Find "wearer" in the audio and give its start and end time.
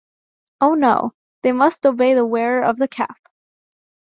2.25-2.63